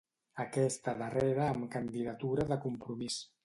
[0.43, 3.23] Aquesta darrera amb candidatura de Compromís.